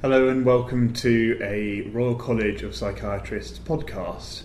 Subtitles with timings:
[0.00, 4.42] Hello and welcome to a Royal College of Psychiatrists podcast.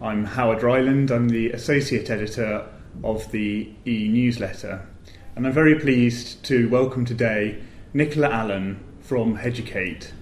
[0.00, 2.64] I'm Howard Ryland, I'm the Associate Editor
[3.02, 4.86] of the e newsletter,
[5.34, 7.60] and I'm very pleased to welcome today
[7.92, 10.12] Nicola Allen from Headucate.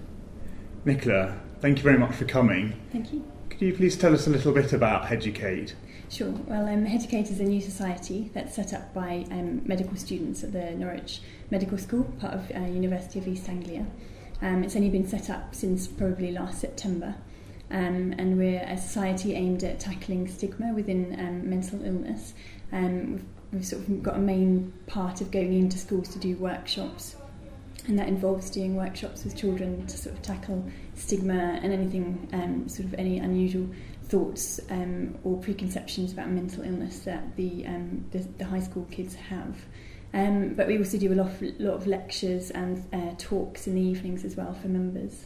[0.83, 2.73] Nicola, thank you very much for coming.
[2.91, 3.23] Thank you.
[3.51, 5.75] Could you please tell us a little bit about Headucate?
[6.09, 6.31] Sure.
[6.47, 10.53] Well, um, Headucate is a new society that's set up by um, medical students at
[10.53, 11.21] the Norwich
[11.51, 13.85] Medical School, part of uh, University of East Anglia.
[14.43, 17.15] Um, it's only been set up since probably last September,
[17.71, 22.33] um, and we're a society aimed at tackling stigma within um, mental illness.
[22.71, 26.35] Um, we've, we've sort of got a main part of going into schools to do
[26.35, 27.15] workshops
[27.87, 30.63] and that involves doing workshops with children to sort of tackle
[30.95, 33.67] stigma and anything um, sort of any unusual
[34.05, 39.15] thoughts um, or preconceptions about mental illness that the, um, the, the high school kids
[39.15, 39.57] have.
[40.13, 43.75] Um, but we also do a lot of, lot of lectures and uh, talks in
[43.75, 45.25] the evenings as well for members.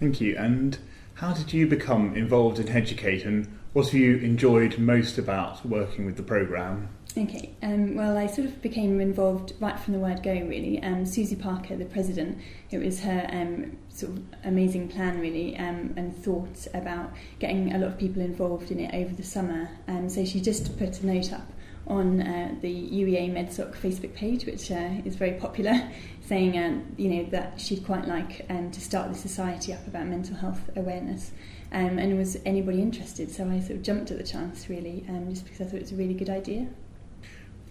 [0.00, 0.36] Thank you.
[0.36, 0.78] And
[1.14, 6.06] how did you become involved in Headucate and what have you enjoyed most about working
[6.06, 6.88] with the programme?
[7.16, 10.82] Okay, um, well, I sort of became involved right from the word go, really.
[10.82, 12.38] Um, Susie Parker, the president,
[12.72, 17.78] it was her um, sort of amazing plan, really, um, and thought about getting a
[17.78, 19.68] lot of people involved in it over the summer.
[19.86, 21.52] Um, so she just put a note up
[21.86, 25.88] on uh, the UEA MedSoc Facebook page, which uh, is very popular,
[26.26, 30.06] saying uh, you know that she'd quite like um, to start the society up about
[30.06, 31.32] mental health awareness.
[31.72, 33.30] Um, and was anybody interested?
[33.30, 35.82] So I sort of jumped at the chance, really, um, just because I thought it
[35.82, 36.68] was a really good idea.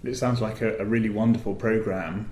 [0.04, 2.30] It sounds like a, a really wonderful program.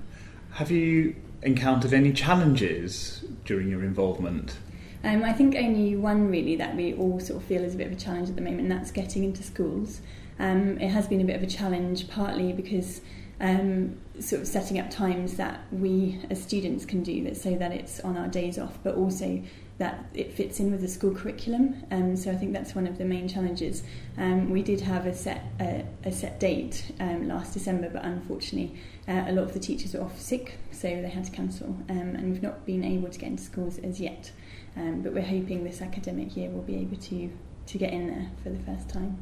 [0.52, 4.58] Have you encountered any challenges during your involvement?
[5.04, 7.88] Um, I think only one really that we all sort of feel is a bit
[7.88, 10.02] of a challenge at the moment, and that's getting into schools.
[10.40, 13.02] Um, it has been a bit of a challenge, partly because
[13.40, 17.72] um, sort of setting up times that we as students can do that so that
[17.72, 19.42] it's on our days off, but also
[19.78, 21.84] that it fits in with the school curriculum.
[21.92, 23.84] Um, so I think that's one of the main challenges.
[24.18, 28.80] Um, we did have a set a, a set date um, last December, but unfortunately,
[29.08, 32.16] uh, a lot of the teachers were off sick, so they had to cancel, um,
[32.16, 34.32] and we've not been able to get into schools as yet.
[34.78, 37.32] Um, but we're hoping this academic year we'll be able to
[37.68, 39.18] to get in there for the first time.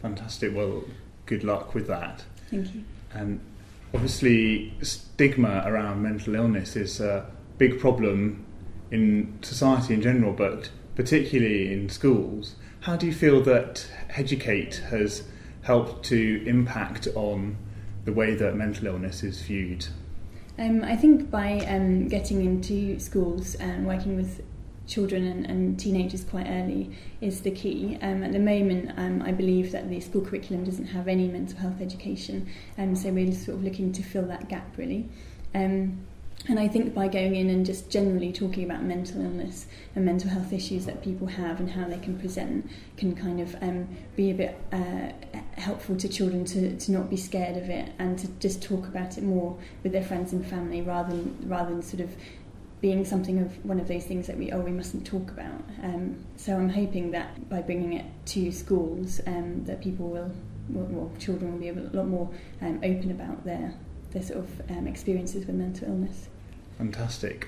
[0.00, 0.54] Fantastic.
[0.54, 0.84] Well,
[1.26, 2.24] good luck with that.
[2.50, 2.84] Thank you.
[3.12, 3.40] And
[3.94, 7.26] obviously, stigma around mental illness is a
[7.58, 8.46] big problem
[8.92, 12.54] in society in general, but particularly in schools.
[12.80, 15.24] How do you feel that Headucate has
[15.62, 17.56] helped to impact on
[18.04, 19.86] the way that mental illness is viewed?
[20.58, 24.42] Um, I think by um, getting into schools and working with
[24.86, 27.98] children and, and teenagers quite early is the key.
[28.02, 31.58] Um, at the moment, um, I believe that the school curriculum doesn't have any mental
[31.58, 35.08] health education, um, so we're sort of looking to fill that gap really.
[35.54, 36.04] Um,
[36.48, 40.28] and I think by going in and just generally talking about mental illness and mental
[40.28, 44.30] health issues that people have and how they can present can kind of um, be
[44.30, 45.12] a bit uh,
[45.60, 49.16] helpful to children to, to not be scared of it and to just talk about
[49.16, 52.10] it more with their friends and family rather than rather than sort of
[52.80, 55.62] being something of one of those things that we oh we mustn't talk about.
[55.84, 60.32] Um, so I'm hoping that by bringing it to schools, um, that people will,
[60.68, 62.28] will, well, children will be a lot more
[62.60, 63.72] um, open about their
[64.10, 66.28] their sort of um, experiences with mental illness.
[66.82, 67.46] Fantastic.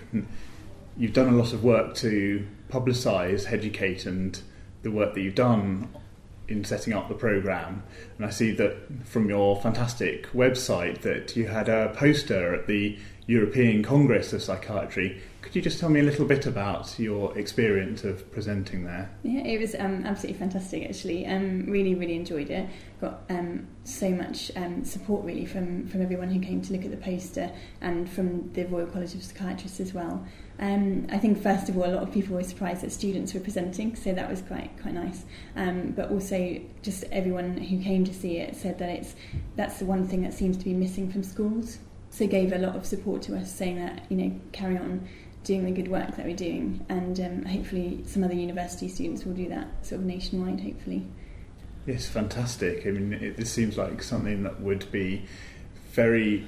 [0.97, 4.41] You've done a lot of work to publicise, Headucate, and
[4.83, 5.89] the work that you've done
[6.47, 7.83] in setting up the program.
[8.17, 12.97] And I see that from your fantastic website that you had a poster at the
[13.27, 15.23] European Congress of Psychiatry.
[15.41, 19.11] Could you just tell me a little bit about your experience of presenting there?
[19.23, 21.27] Yeah, it was um, absolutely fantastic actually.
[21.27, 22.69] Um, really, really enjoyed it.
[23.01, 26.91] Got um, so much um, support really from, from everyone who came to look at
[26.91, 30.27] the poster and from the Royal College of Psychiatrists as well.
[30.59, 33.41] Um, I think first of all, a lot of people were surprised that students were
[33.41, 35.25] presenting, so that was quite quite nice.
[35.57, 39.17] Um, but also, just everyone who came to see it said that it's
[39.57, 41.79] that's the one thing that seems to be missing from schools
[42.15, 45.09] so gave a lot of support to us, saying that you know carry on
[45.43, 49.35] doing the good work that we're doing, and um, hopefully some other university students will
[49.35, 50.61] do that sort of nationwide.
[50.61, 51.05] Hopefully.
[51.87, 52.87] Yes, fantastic.
[52.87, 55.27] I mean, it, this seems like something that would be
[55.91, 56.47] very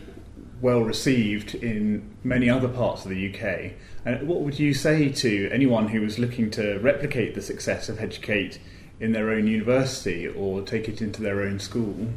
[0.61, 3.73] well received in many other parts of the UK.
[4.05, 7.99] And what would you say to anyone who was looking to replicate the success of
[7.99, 8.61] Headucate
[9.01, 12.09] in their own university or take it into their own school?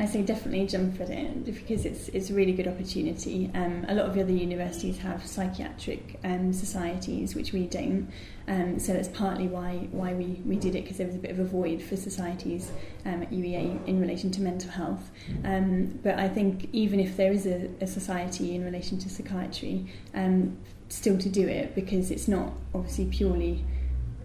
[0.00, 3.50] I say definitely jump at it because it's it's a really good opportunity.
[3.52, 8.08] Um, a lot of the other universities have psychiatric um, societies, which we don't.
[8.46, 11.32] Um, so that's partly why why we, we did it because there was a bit
[11.32, 12.70] of a void for societies
[13.06, 15.10] um, at UEA in relation to mental health.
[15.44, 19.92] Um, but I think even if there is a, a society in relation to psychiatry,
[20.14, 20.56] um,
[20.88, 23.64] still to do it because it's not obviously purely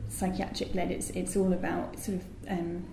[0.08, 0.92] psychiatric led.
[0.92, 2.86] It's it's all about sort of um,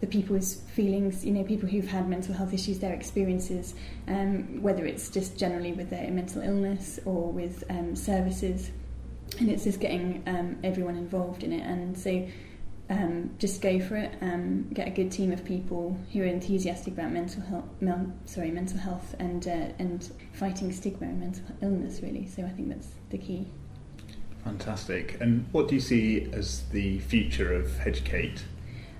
[0.00, 3.74] the people's feelings, you know, people who've had mental health issues, their experiences,
[4.06, 8.70] um, whether it's just generally with their mental illness or with um, services.
[9.40, 11.62] And it's just getting um, everyone involved in it.
[11.62, 12.26] And so
[12.90, 16.94] um, just go for it, um, get a good team of people who are enthusiastic
[16.94, 22.00] about mental health, mel- sorry, mental health and, uh, and fighting stigma and mental illness,
[22.02, 22.26] really.
[22.26, 23.46] So I think that's the key.
[24.44, 25.20] Fantastic.
[25.20, 28.44] And what do you see as the future of Headucate?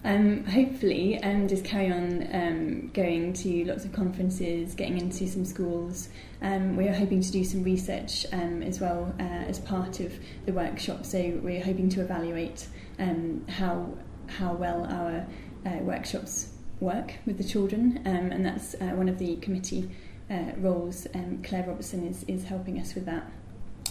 [0.08, 5.44] Um, hopefully, um, just carry on um, going to lots of conferences, getting into some
[5.44, 6.08] schools.
[6.40, 10.14] Um, we're hoping to do some research um, as well uh, as part of
[10.46, 11.04] the workshop.
[11.04, 12.68] So we're hoping to evaluate
[12.98, 13.92] um, how
[14.28, 15.26] how well our
[15.66, 19.90] uh, workshops work with the children, um, and that's uh, one of the committee
[20.30, 21.06] uh, roles.
[21.14, 23.30] Um, Claire Robertson is is helping us with that.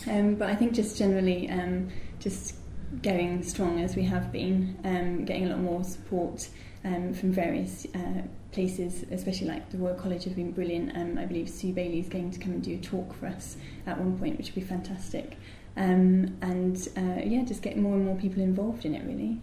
[0.07, 2.55] Um, but I think just generally, um, just
[3.01, 6.49] going strong as we have been, um, getting a lot more support
[6.83, 10.95] um, from various uh, places, especially like the Royal College have been brilliant.
[10.95, 13.57] Um, I believe Sue Bailey is going to come and do a talk for us
[13.85, 15.37] at one point, which would be fantastic.
[15.75, 19.39] Um, and uh, yeah, just get more and more people involved in it, really.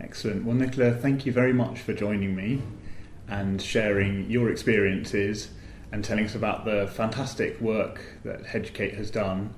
[0.00, 0.44] Excellent.
[0.44, 2.62] Well, Nicola, thank you very much for joining me
[3.28, 5.48] and sharing your experiences
[5.92, 9.54] and telling us about the fantastic work that Headucate has done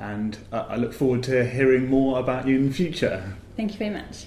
[0.00, 3.36] and uh, I look forward to hearing more about you in the future.
[3.56, 4.24] Thank you very much.